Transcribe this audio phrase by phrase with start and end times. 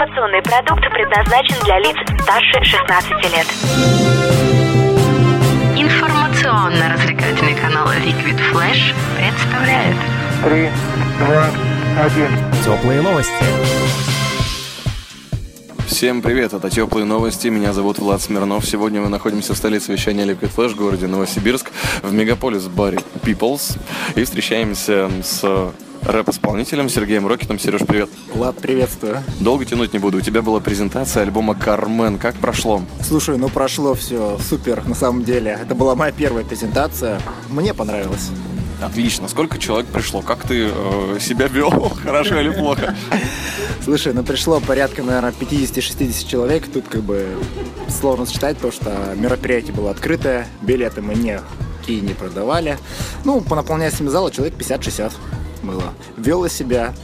[0.00, 3.46] Информационный продукт предназначен для лиц старше 16 лет.
[5.76, 9.96] Информационно-развлекательный канал Liquid Flash представляет
[10.42, 10.70] Три,
[11.18, 11.50] два,
[12.02, 12.30] один.
[12.64, 13.44] Теплые новости.
[15.86, 18.64] Всем привет, это Теплые новости, меня зовут Влад Смирнов.
[18.64, 21.70] Сегодня мы находимся в столице вещания Liquid Flash, городе Новосибирск,
[22.02, 23.78] в мегаполис баре Peoples.
[24.14, 27.58] И встречаемся с рэп-исполнителем Сергеем Рокетом.
[27.58, 28.10] Сереж, привет.
[28.34, 29.22] Влад, приветствую.
[29.40, 30.18] Долго тянуть не буду.
[30.18, 32.18] У тебя была презентация альбома «Кармен».
[32.18, 32.82] Как прошло?
[33.02, 35.58] Слушай, ну прошло все супер, на самом деле.
[35.62, 37.20] Это была моя первая презентация.
[37.48, 38.30] Мне понравилось.
[38.80, 39.28] Отлично.
[39.28, 40.22] Сколько человек пришло?
[40.22, 41.70] Как ты э, себя вел?
[42.02, 42.94] Хорошо или плохо?
[43.84, 46.66] Слушай, ну пришло порядка, наверное, 50-60 человек.
[46.72, 47.26] Тут как бы
[47.88, 52.78] сложно сочетать, потому что мероприятие было открытое, билеты мы никакие не продавали.
[53.24, 55.12] Ну, по наполняемости зала человек 50-60
[55.62, 55.94] было.
[56.16, 56.94] Вел я себя.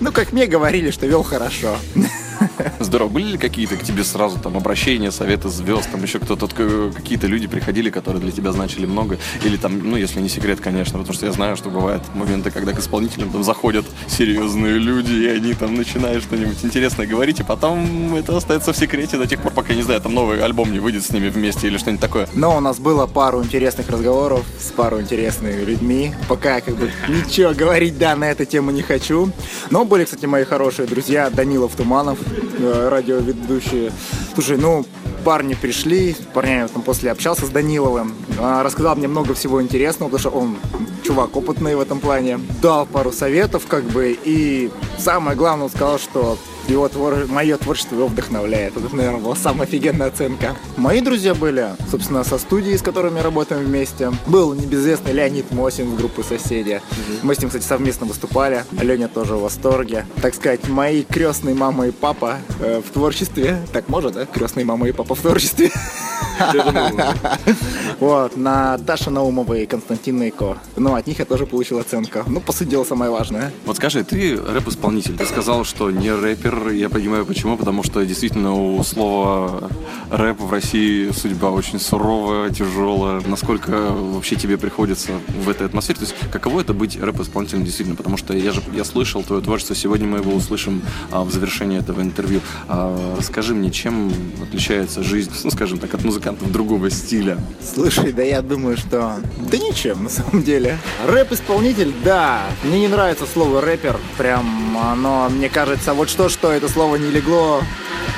[0.00, 1.76] Ну, как мне говорили, что вел хорошо.
[2.80, 3.08] Здорово.
[3.08, 6.46] Были ли какие-то к тебе сразу там обращения, советы звезд, там еще кто-то,
[6.94, 9.18] какие-то люди приходили, которые для тебя значили много?
[9.44, 12.72] Или там, ну, если не секрет, конечно, потому что я знаю, что бывают моменты, когда
[12.72, 18.14] к исполнителям там заходят серьезные люди, и они там начинают что-нибудь интересное говорить, и потом
[18.14, 21.04] это остается в секрете до тех пор, пока, не знаю, там новый альбом не выйдет
[21.04, 22.28] с ними вместе или что-нибудь такое.
[22.34, 26.14] Но у нас было пару интересных разговоров с пару интересными людьми.
[26.28, 29.30] Пока как бы ничего говорить, да, на эту тему не хочу.
[29.70, 32.18] Но были, кстати, мои хорошие друзья Данилов Туманов,
[32.60, 33.92] радиоведущие.
[34.34, 34.84] Слушай, ну,
[35.24, 40.20] парни пришли, парнями там после общался с Даниловым, а, рассказал мне много всего интересного, потому
[40.20, 40.56] что он
[41.02, 45.98] чувак опытный в этом плане, дал пару советов, как бы, и самое главное, он сказал,
[45.98, 47.26] что его твор...
[47.28, 48.76] мое творчество его вдохновляет.
[48.76, 50.56] Это, наверное, была самая офигенная оценка.
[50.76, 54.12] Мои друзья были, собственно, со студией, с которыми работаем вместе.
[54.26, 56.80] Был небезызвестный Леонид Мосин из группы «Соседи».
[57.22, 58.64] Мы с ним, кстати, совместно выступали.
[58.80, 60.06] Леня тоже в восторге.
[60.20, 63.58] Так сказать, мои крестные мама и папа э, в творчестве.
[63.72, 64.26] Так можно, да?
[64.26, 65.70] Крестные мама и папа в творчестве.
[68.00, 70.58] Вот, на Таша Наумова и Константин Найко.
[70.76, 72.24] Ну, от них я тоже получил оценку.
[72.26, 73.52] Ну, по сути дела, самое важное.
[73.64, 75.16] Вот скажи, ты рэп-исполнитель.
[75.16, 76.70] Ты сказал, что не рэпер.
[76.70, 77.56] Я понимаю, почему.
[77.56, 79.70] Потому что действительно у слова
[80.10, 83.22] рэп в России судьба очень суровая, тяжелая.
[83.26, 85.12] Насколько вообще тебе приходится
[85.44, 86.00] в этой атмосфере?
[86.00, 87.96] То есть, каково это быть рэп-исполнителем действительно?
[87.96, 89.76] Потому что я же я слышал твое творчество.
[89.76, 92.40] Сегодня мы его услышим а, в завершении этого интервью.
[92.66, 94.12] А, расскажи мне, чем
[94.42, 97.38] отличается жизнь, ну, скажем так, от музыкантов другого стиля?
[97.74, 99.16] Слушай, да я думаю, что...
[99.50, 100.78] Да ничем, на самом деле.
[101.06, 102.42] Рэп-исполнитель, да.
[102.64, 103.98] Мне не нравится слово рэпер.
[104.18, 107.62] Прям оно, мне кажется, вот что, что это слово не легло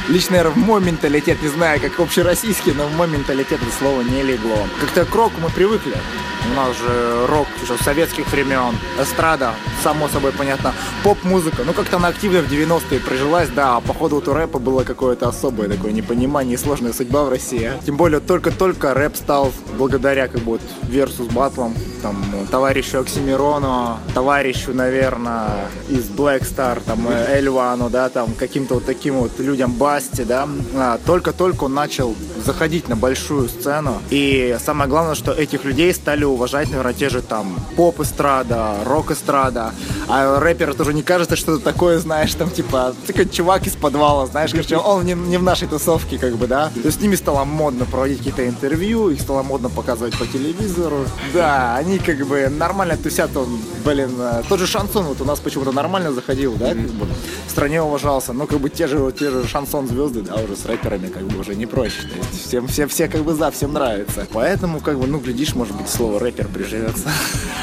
[0.08, 4.02] Лично, наверное, в мой менталитет, не знаю, как общероссийский, но в мой менталитет это слово
[4.02, 4.58] не легло.
[4.80, 5.94] Как-то к року мы привыкли.
[6.52, 11.62] У нас же рок еще советских времен, эстрада, само собой понятно, поп-музыка.
[11.64, 15.26] Ну, как-то она активно в 90-е прижилась, да, а походу вот у рэпа было какое-то
[15.26, 17.72] особое такое непонимание и сложная судьба в России.
[17.86, 24.74] Тем более только-только рэп стал благодаря как бы вот Versus батлам, там, товарищу Оксимирону, товарищу,
[24.74, 25.48] наверное,
[25.88, 30.98] из Black Star, там, Эльвану, да, там, каким-то вот таким вот людям Басти, да, а,
[31.06, 34.00] только-только он начал заходить на большую сцену.
[34.10, 39.72] И самое главное, что этих людей стали уважать, наверное, те же там поп-эстрада, рок-эстрада.
[40.08, 44.26] А рэпер тоже не кажется, что это такое, знаешь, там типа такой чувак из подвала,
[44.26, 46.70] знаешь, короче, он не, не в нашей тусовке, как бы, да.
[46.74, 51.04] То есть с ними стало модно проводить какие-то интервью, их стало модно показывать по телевизору.
[51.32, 55.40] Да, они как бы нормально тусят, он, блин, э, тот же шансон вот у нас
[55.40, 57.06] почему-то нормально заходил, да, как бы
[57.46, 60.66] в стране уважался, но как бы те же, те же шансон звезды, да, уже с
[60.66, 62.02] рэперами как бы уже не проще.
[62.02, 64.26] То есть всем, все, все как бы за, всем нравится.
[64.32, 67.10] Поэтому, как бы, ну, глядишь, может быть, слово рэпер приживется.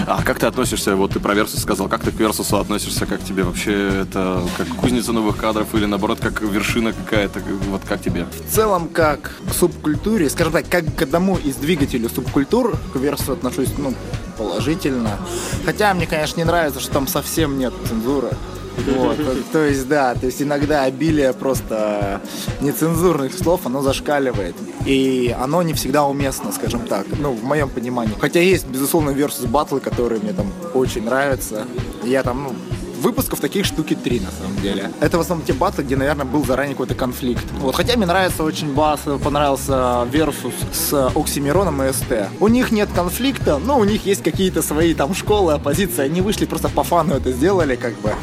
[0.08, 3.24] А как ты относишься, вот ты про Версус сказал, как ты к Версусу относишься, как
[3.24, 8.26] тебе вообще это, как кузница новых кадров или наоборот, как вершина какая-то, вот как тебе?
[8.48, 13.34] В целом, как к субкультуре, скажем так, как к одному из двигателей субкультур, к Версусу
[13.34, 13.94] отношусь, ну,
[14.38, 15.18] положительно.
[15.66, 18.31] Хотя мне, конечно, не нравится, что там совсем нет цензуры.
[18.78, 19.18] Вот,
[19.52, 22.22] то есть, да, то есть иногда обилие просто
[22.62, 24.56] нецензурных слов, оно зашкаливает.
[24.86, 28.16] И оно не всегда уместно, скажем так, ну, в моем понимании.
[28.19, 31.66] Хотя есть, безусловно, versus батлы, которые мне там очень нравятся.
[32.04, 32.56] Я там, ну,
[33.01, 34.92] выпусков таких штуки три, на самом деле.
[35.01, 37.44] Это в основном те батлы, где, наверное, был заранее какой-то конфликт.
[37.60, 42.30] Вот, хотя мне нравится очень бас, понравился Versus с Оксимироном и СТ.
[42.40, 46.04] У них нет конфликта, но у них есть какие-то свои там школы, оппозиции.
[46.04, 48.13] Они вышли просто по фану это сделали, как бы.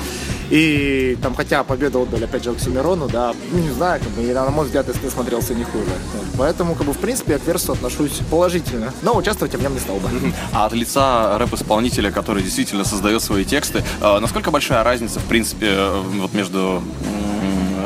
[0.50, 4.32] И там, хотя победу отдали опять же Оксимирону, да, ну не знаю, как бы, и,
[4.32, 5.84] на мой взгляд, СТ смотрелся не хуже.
[6.14, 6.24] Вот.
[6.38, 8.92] Поэтому, как бы, в принципе, я к Версу отношусь положительно.
[9.02, 10.08] Но участвовать я в нем не стал бы.
[10.52, 15.68] А от лица рэп-исполнителя, который действительно создает свои тексты, э, насколько большая разница, в принципе,
[15.70, 16.82] э, вот между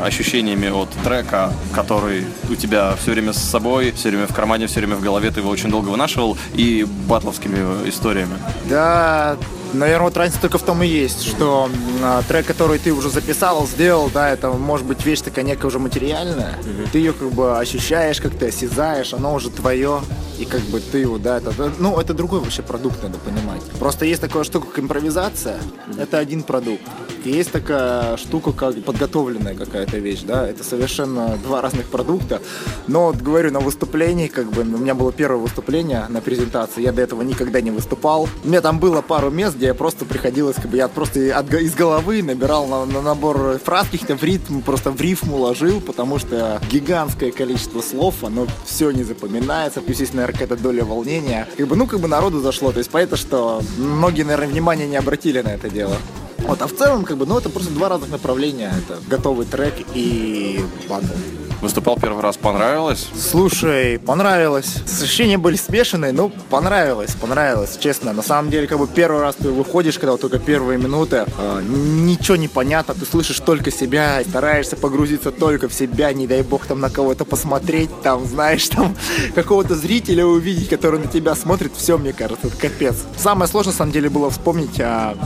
[0.03, 4.81] ощущениями от трека, который у тебя все время с собой, все время в кармане, все
[4.81, 8.35] время в голове, ты его очень долго вынашивал, и батловскими историями?
[8.69, 9.37] Да,
[9.73, 11.71] Наверное, вот разница только в том и есть, что
[12.03, 15.79] э, трек, который ты уже записал, сделал, да, это может быть вещь такая некая уже
[15.79, 16.59] материальная.
[16.63, 16.89] Mm-hmm.
[16.93, 20.03] Ты ее как бы ощущаешь, как ты осязаешь, оно уже твое,
[20.39, 23.63] и как бы ты его, да, это, ну, это другой вообще продукт, надо понимать.
[23.79, 26.03] Просто есть такая штука, как импровизация, mm-hmm.
[26.03, 26.83] это один продукт.
[27.25, 32.43] Есть такая штука, как подготовленная какая-то вещь, да, это совершенно два разных продукта.
[32.89, 36.93] Но вот говорю, на выступлении, как бы, у меня было первое выступление на презентации, я
[36.93, 38.29] до этого никогда не выступал.
[38.45, 41.75] У меня там было пару мест, где я просто приходилось, как бы я просто из
[41.75, 46.61] головы набирал на, на набор фраз каких-то в ритм, просто в рифму ложил, потому что
[46.71, 51.49] гигантское количество слов, оно все не запоминается, плюс есть, наверное, какая-то доля волнения.
[51.57, 54.97] Как бы, ну, как бы народу зашло, то есть понятно, что многие, наверное, внимания не
[54.97, 55.97] обратили на это дело.
[56.47, 58.73] Вот, а в целом, как бы, ну, это просто два разных направления.
[58.85, 61.13] Это готовый трек и батл.
[61.63, 63.09] Выступал первый раз, понравилось?
[63.17, 64.79] Слушай, понравилось.
[65.01, 68.13] Ощущения были смешанные, но понравилось, понравилось, честно.
[68.13, 71.63] На самом деле, как бы первый раз ты выходишь, когда вот только первые минуты, э,
[71.63, 76.67] ничего не понятно, ты слышишь только себя, стараешься погрузиться только в себя, не дай бог
[76.67, 78.97] там на кого-то посмотреть, там, знаешь, там
[79.37, 82.97] какого-то зрителя увидеть, который на тебя смотрит, все, мне кажется, это капец.
[83.17, 85.17] Самое сложное, на самом деле, было вспомнить а,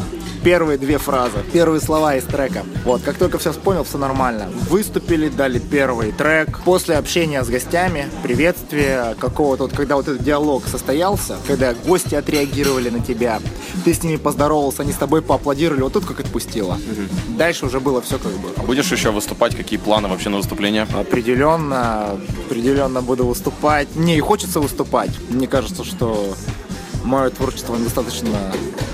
[0.46, 2.62] первые две фразы, первые слова из трека.
[2.84, 4.48] Вот, как только все вспомнил, все нормально.
[4.70, 6.60] Выступили, дали первый трек.
[6.60, 12.90] После общения с гостями, приветствия какого-то, вот, когда вот этот диалог состоялся, когда гости отреагировали
[12.90, 13.40] на тебя,
[13.84, 16.74] ты с ними поздоровался, они с тобой поаплодировали, вот тут как отпустило.
[16.74, 17.36] Угу.
[17.36, 18.50] Дальше уже было все как бы.
[18.56, 19.56] А будешь еще выступать?
[19.56, 20.86] Какие планы вообще на выступление?
[20.94, 23.88] Определенно, определенно буду выступать.
[23.96, 25.10] Мне и хочется выступать.
[25.28, 26.36] Мне кажется, что
[27.02, 28.30] мое творчество достаточно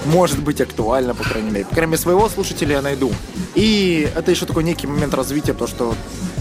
[0.06, 1.66] может быть актуально, по крайней мере.
[1.74, 3.12] Мере, своего слушателя я найду.
[3.54, 5.94] И это еще такой некий момент развития, то, что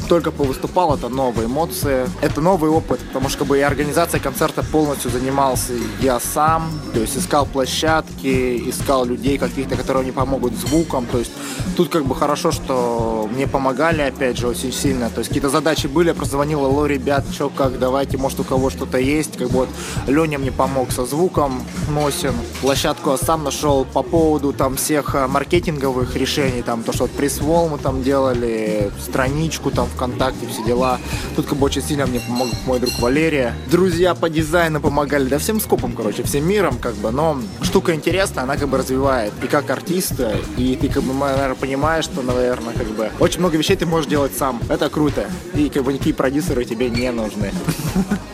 [0.08, 4.64] только повыступал, это новые эмоции, это новый опыт, потому что как бы и организация концерта
[4.64, 11.06] полностью занимался я сам, то есть искал площадки, искал людей каких-то, которые мне помогут звуком,
[11.06, 11.32] то есть
[11.76, 15.88] тут как бы хорошо, что мне помогали, опять же, очень сильно, то есть какие-то задачи
[15.88, 19.50] были, я просто звонил, алло, ребят, что, как, давайте, может, у кого что-то есть, как
[19.50, 19.70] бы вот
[20.08, 25.28] Леня мне помог со звуком, Мосин, площадку я сам нашел по поводу там всех э,
[25.28, 30.64] маркетинговых решений, там то, что вот пресс-вол мы там делали, страничку там в ВКонтакте, все
[30.64, 31.00] дела.
[31.36, 33.54] Тут как бы очень сильно мне помог мой друг Валерия.
[33.70, 37.12] Друзья по дизайну помогали, да всем скопом, короче, всем миром, как бы.
[37.12, 41.56] Но штука интересная, она как бы развивает и как артиста, и ты как бы, наверное,
[41.56, 44.60] понимаешь, что, наверное, как бы очень много вещей ты можешь делать сам.
[44.70, 45.28] Это круто.
[45.54, 47.52] И как бы никакие продюсеры тебе не нужны.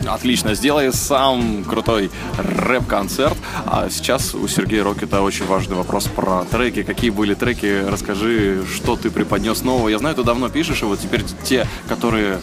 [0.06, 3.36] Отлично, сделай сам крутой рэп-концерт.
[3.66, 6.82] А сейчас у Сергея Рокета очень важный вопрос про треки.
[6.82, 7.84] Какие были треки?
[7.86, 9.90] Расскажи, что ты преподнес нового.
[9.90, 12.40] Я знаю, ты давно пишешь, и вот теперь те, которые,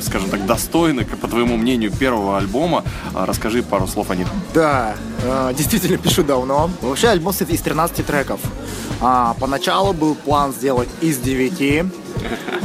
[0.00, 2.84] скажем так, достойны, по твоему мнению, первого альбома,
[3.14, 4.28] а, расскажи пару слов о них.
[4.52, 6.70] Да, э, действительно пишу давно.
[6.82, 8.40] Вообще альбом состоит из 13 треков.
[9.00, 11.86] А, поначалу был план сделать из 9,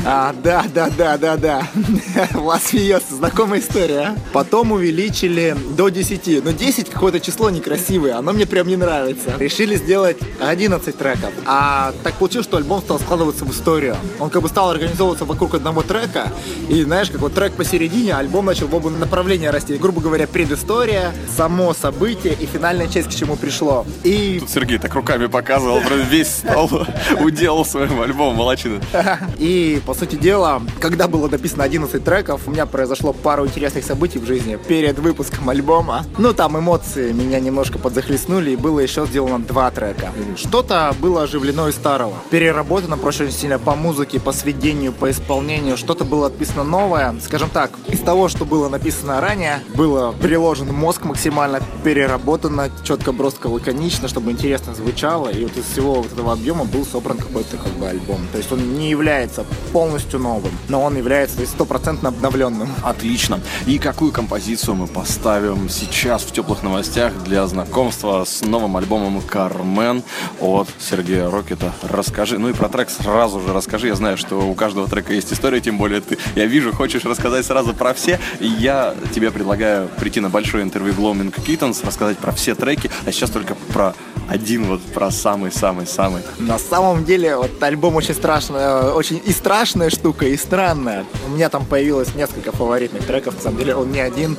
[0.10, 1.68] а, да, да, да, да, да.
[2.34, 4.16] Вас смеется, знакомая история.
[4.32, 6.46] Потом увеличили до 10.
[6.46, 9.34] Но 10 какое-то число некрасивое, оно мне прям не нравится.
[9.38, 11.34] Решили сделать 11 треков.
[11.46, 13.98] А так получилось, что альбом стал складываться в историю.
[14.22, 16.32] Он как бы стал организовываться вокруг одного трека.
[16.70, 19.76] И знаешь, как вот трек посередине, а альбом начал в оба направления расти.
[19.76, 23.86] Грубо говоря, предыстория, само событие и финальная часть, к чему пришло.
[24.06, 24.38] И...
[24.40, 26.70] Тут Сергей так руками показывал, весь стол
[27.20, 28.82] уделал своим альбомом, молодчина.
[29.38, 34.20] И, по сути дела, когда было написано 11 треков, у меня произошло пару интересных событий
[34.20, 36.06] в жизни перед выпуском альбома.
[36.18, 40.12] Ну, там эмоции меня немножко подзахлестнули, и было еще сделано два трека.
[40.36, 42.14] Что-то было оживлено из старого.
[42.30, 45.78] Переработано очень сильно по музыке, по сведению, по исполнению.
[45.78, 47.16] Что-то было отписано новое.
[47.24, 53.48] Скажем так, из того, что было написано ранее, было приложен мозг максимально переработано, четко, броско,
[53.48, 55.30] лаконично, чтобы интересно звучало.
[55.30, 58.28] И вот из всего вот этого объема был собран какой-то как бы альбом.
[58.32, 59.46] То есть он не является
[59.88, 62.68] полностью новым, но он является стопроцентно обновленным.
[62.84, 63.40] Отлично.
[63.68, 70.04] И какую композицию мы поставим сейчас в теплых новостях для знакомства с новым альбомом «Кармен»
[70.42, 71.72] от Сергея Рокета?
[71.84, 72.38] Расскажи.
[72.38, 73.88] Ну и про трек сразу же расскажи.
[73.88, 77.46] Я знаю, что у каждого трека есть история, тем более ты, я вижу, хочешь рассказать
[77.46, 78.20] сразу про все.
[78.42, 83.30] Я тебе предлагаю прийти на большое интервью Gloaming Kittens, рассказать про все треки, а сейчас
[83.30, 83.96] только про
[84.30, 86.22] один вот, про самый-самый-самый.
[86.38, 89.32] На самом деле, вот альбом очень страшный, э, очень и
[89.68, 91.06] страшная штука, и странная.
[91.28, 94.38] У меня там появилось несколько фаворитных треков, на самом деле он не один.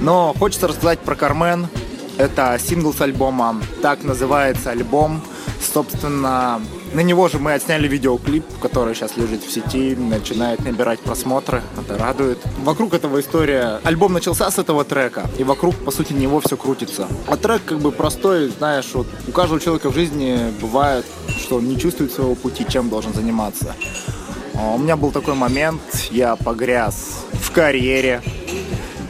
[0.00, 1.66] Но хочется рассказать про Кармен.
[2.18, 5.22] Это сингл с альбома, так называется альбом.
[5.60, 6.60] Собственно,
[6.92, 11.62] На него же мы отсняли видеоклип, который сейчас лежит в сети, начинает набирать просмотры.
[11.78, 12.38] Это радует.
[12.64, 13.78] Вокруг этого история.
[13.84, 17.06] Альбом начался с этого трека, и вокруг, по сути, него все крутится.
[17.28, 21.06] А трек как бы простой, знаешь, вот у каждого человека в жизни бывает,
[21.38, 23.76] что он не чувствует своего пути, чем должен заниматься.
[24.62, 28.22] У меня был такой момент, я погряз в карьере,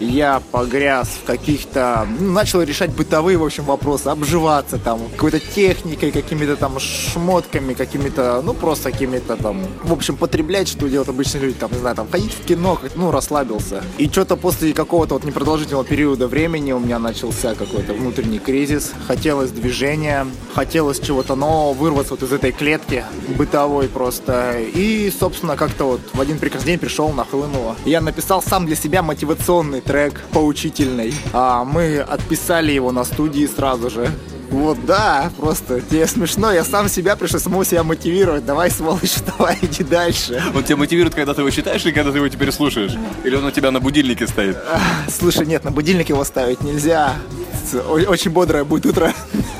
[0.01, 2.07] я погряз в каких-то...
[2.19, 8.43] ну, начал решать бытовые, в общем, вопросы, обживаться там какой-то техникой, какими-то там шмотками, какими-то,
[8.43, 9.65] ну, просто какими-то там...
[9.85, 13.11] В общем, потреблять, что делают обычные люди, там, не знаю, там, ходить в кино, ну,
[13.11, 13.83] расслабился.
[13.99, 18.93] И что-то после какого-то вот непродолжительного периода времени у меня начался какой-то внутренний кризис.
[19.07, 23.05] Хотелось движения, хотелось чего-то нового, вырваться вот из этой клетки
[23.37, 24.57] бытовой просто.
[24.59, 27.77] И, собственно, как-то вот в один прекрасный день пришел, нахлынуло.
[27.85, 31.13] Я написал сам для себя мотивационный трек, поучительный.
[31.33, 34.09] А мы отписали его на студии сразу же.
[34.49, 38.45] Вот, да, просто тебе смешно, я сам себя пришел самого себя мотивировать.
[38.45, 40.41] Давай, сволочь, давай, иди дальше.
[40.55, 42.93] Он тебя мотивирует, когда ты его читаешь или когда ты его теперь слушаешь?
[43.25, 44.57] Или он у тебя на будильнике стоит?
[45.09, 47.17] Слушай, нет, на будильник его ставить нельзя.
[47.89, 49.13] Очень бодрое будет утро.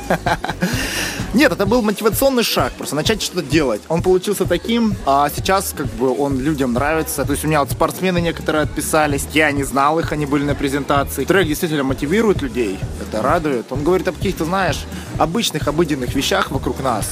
[1.33, 3.81] Нет, это был мотивационный шаг, просто начать что-то делать.
[3.89, 7.25] Он получился таким, а сейчас как бы он людям нравится.
[7.25, 10.57] То есть у меня вот спортсмены некоторые отписались, я не знал их, они были на
[10.57, 11.25] презентации.
[11.25, 13.71] Трек действительно мотивирует людей, это радует.
[13.71, 14.85] Он говорит о каких-то, знаешь,
[15.19, 17.07] обычных, обыденных вещах вокруг нас.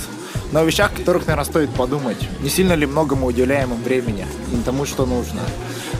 [0.50, 2.18] Но о вещах, о которых, наверное, стоит подумать.
[2.40, 5.42] Не сильно ли много мы уделяем им времени, им тому, что нужно.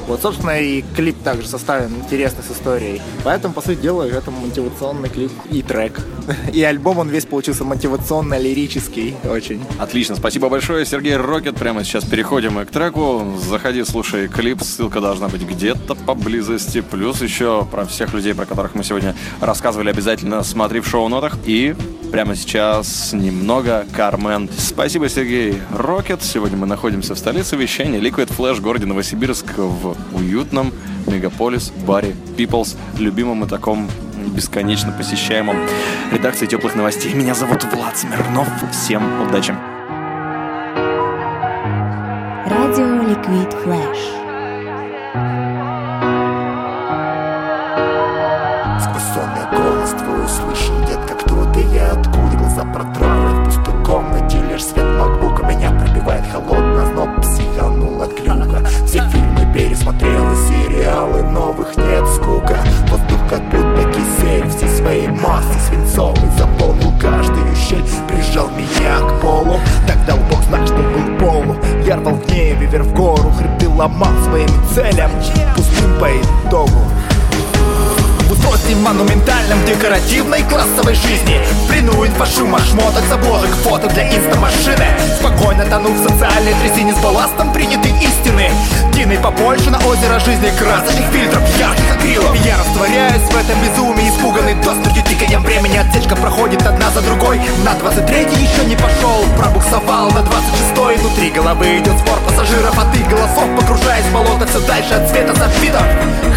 [0.08, 3.02] Вот, собственно, и клип также составлен интересный с историей.
[3.24, 6.00] Поэтому, по сути дела, это мотивационный клип и трек.
[6.52, 9.62] И альбом, он весь получился мотивационно-лирический очень.
[9.78, 11.56] Отлично, спасибо большое, Сергей Рокет.
[11.56, 13.34] Прямо сейчас переходим мы к треку.
[13.38, 16.80] Заходи, слушай клип, ссылка должна быть где-то поблизости.
[16.80, 21.36] Плюс еще про всех людей, про которых мы сегодня рассказывали, обязательно смотри в шоу-нотах.
[21.44, 21.76] И
[22.10, 24.48] прямо сейчас немного Кармен.
[24.56, 26.22] Спасибо, Сергей Рокет.
[26.22, 30.72] Сегодня мы находимся в столице вещания Liquid Flash городе Новосибирск в уютном
[31.06, 33.88] мегаполис баре People's, любимом и таком
[34.34, 35.56] бесконечно посещаемом
[36.12, 37.12] редакции теплых новостей.
[37.14, 38.48] Меня зовут Влад Смирнов.
[38.72, 39.54] Всем удачи!
[42.46, 43.98] Радио Ликвид Флэш.
[48.80, 52.28] Сквозь голос твой услышал, детка, кто ты и откуда
[52.58, 55.27] Глаза продрали в пустой комнате Лишь свет макбука
[72.68, 75.10] вверх в гору Хребты ломал своим целям.
[75.56, 76.78] Пустым по итогу.
[78.28, 81.40] В устройстве монументальном декоративной классовой жизни.
[81.64, 84.86] В плену инфошума, шмоток, заблодок, фото для инстамашины.
[85.18, 88.27] Спокойно тону в социальной трясине с балластом принятой истины
[88.92, 94.54] Тиной побольше на озеро жизни красочных фильтров, ярких акрилов Я растворяюсь в этом безумии, испуганный
[94.54, 95.76] до смерти тиканием времени.
[95.76, 97.40] Отсечка проходит одна за другой.
[97.64, 103.02] На 23-й еще не пошел, пробуксовал на 26-й Внутри головы идет спор пассажиров, а ты
[103.04, 105.82] голосов Погружаясь в болото все дальше от света софитов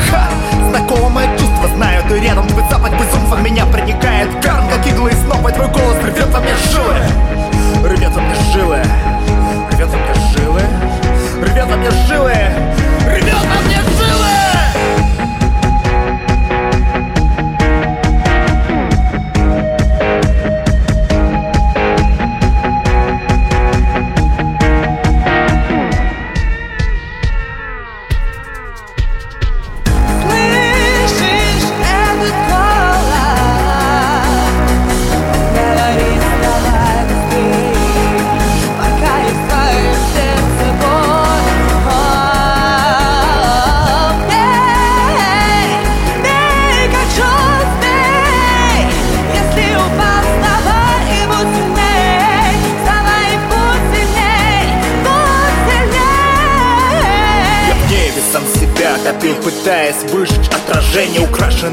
[0.09, 0.29] Ха!
[0.69, 2.00] Знакомое чувство, знаю,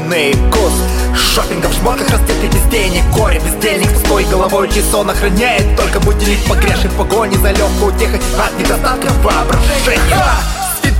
[0.09, 0.73] Кос
[1.15, 3.03] Шопингом в шмотках растет без денег.
[3.15, 5.77] Горе бездельник с той головой, чей сон охраняет.
[5.77, 10.58] Только будильник погрешный в погоне за легкой утехой От недостатка воображения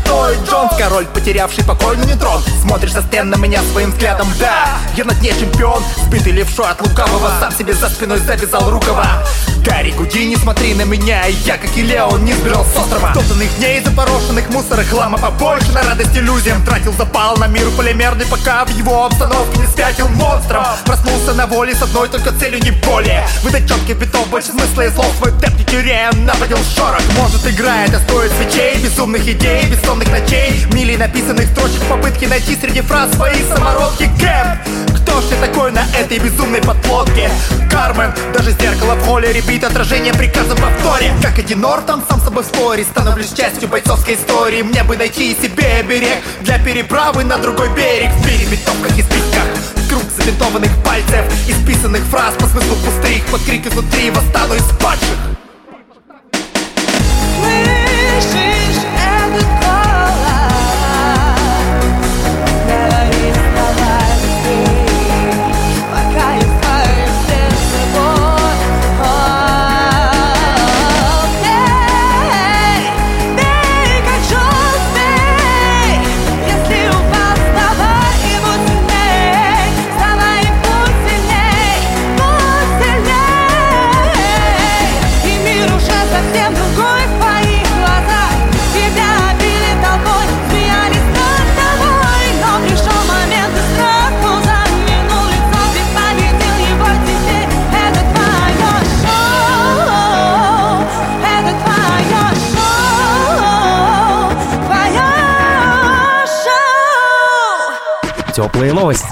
[0.09, 2.41] Святой Джонс, король потерявший покой, но не трон.
[2.63, 4.79] Смотришь со стен на меня своим взглядом, да.
[4.95, 7.31] Я на дне чемпион, сбитый левшой от лукавого.
[7.39, 9.23] Сам себе за спиной завязал рукава.
[9.63, 11.25] Гарри, гуди, не смотри на меня.
[11.45, 13.13] Я, как и Леон, не сбежал с острова.
[13.13, 15.71] Топтанных дней, запорошенных мусора Хлама побольше.
[15.73, 17.69] На радость иллюзиям Тратил запал на мир.
[17.77, 20.65] Полимерный Пока в его обстановке не спятил монстром.
[20.85, 23.27] Проснулся на воле с одной только целью, не более.
[23.43, 27.01] Выдать четких битов, больше смысла и слов Свой темп не теряя, наводил шорох.
[27.17, 32.82] Может играет, а стоит свечей Безумных идей, бессонных ночей Мили написанных строчек попытки найти среди
[32.82, 34.10] фраз Свои самородки.
[34.20, 37.29] Кэмп Кто ж я такой на этой безумной подплотке?
[37.70, 42.22] Кармен, даже зеркало в холле Ребит отражение приказа в повторе Как и Динор там сам
[42.22, 44.62] собой в споре Становлюсь частью бойцовской истории.
[44.62, 48.12] Мне бы найти себе берег Для переправы на другой берег.
[48.12, 49.46] В перебитовках и списках
[49.89, 55.38] Круг забинтованных пальцев Исписанных фраз по смыслу пустых Под крик изнутри восстану из падших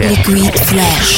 [0.07, 1.16] Liquid Flash.